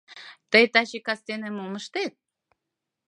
[0.51, 2.13] Тый таче кастене мом ыштет?